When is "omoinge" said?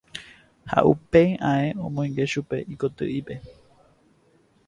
1.85-2.23